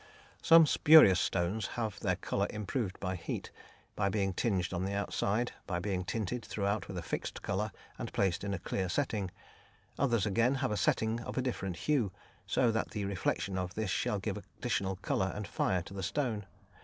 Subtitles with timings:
[0.41, 3.51] Some spurious stones have their colour improved by heat,
[3.95, 8.11] by being tinged on the outside, by being tinted throughout with a fixed colour and
[8.11, 9.29] placed in a clear setting;
[9.99, 12.11] others, again, have a setting of a different hue,
[12.47, 16.47] so that the reflection of this shall give additional colour and fire to the stone.